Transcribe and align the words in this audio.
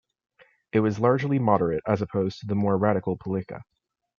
It 0.71 0.79
was 0.79 0.97
largely 0.97 1.37
moderate, 1.37 1.83
as 1.85 2.01
opposed 2.01 2.39
to 2.39 2.47
the 2.47 2.55
more 2.55 2.75
radical 2.75 3.19
Palika. 3.19 3.61